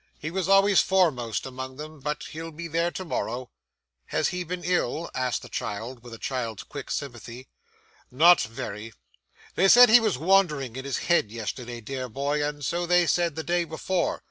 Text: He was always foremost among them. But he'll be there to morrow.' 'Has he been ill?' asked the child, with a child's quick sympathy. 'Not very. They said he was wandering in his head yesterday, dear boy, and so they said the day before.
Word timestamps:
He 0.17 0.31
was 0.31 0.49
always 0.49 0.81
foremost 0.81 1.45
among 1.45 1.75
them. 1.75 1.99
But 1.99 2.23
he'll 2.31 2.49
be 2.51 2.67
there 2.67 2.89
to 2.89 3.05
morrow.' 3.05 3.51
'Has 4.07 4.29
he 4.29 4.43
been 4.43 4.63
ill?' 4.63 5.11
asked 5.13 5.43
the 5.43 5.47
child, 5.47 6.01
with 6.01 6.11
a 6.11 6.17
child's 6.17 6.63
quick 6.63 6.89
sympathy. 6.89 7.49
'Not 8.09 8.41
very. 8.41 8.93
They 9.53 9.67
said 9.67 9.89
he 9.89 9.99
was 9.99 10.17
wandering 10.17 10.75
in 10.75 10.85
his 10.85 10.97
head 11.05 11.29
yesterday, 11.29 11.81
dear 11.81 12.09
boy, 12.09 12.43
and 12.43 12.65
so 12.65 12.87
they 12.87 13.05
said 13.05 13.35
the 13.35 13.43
day 13.43 13.63
before. 13.63 14.19